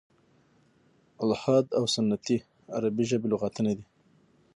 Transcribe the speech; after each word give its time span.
"الحاد 1.23 1.67
او 1.77 1.83
سنتي" 1.95 2.37
عربي 2.75 3.03
ژبي 3.09 3.27
لغتونه 3.33 3.71
دي. 3.77 3.85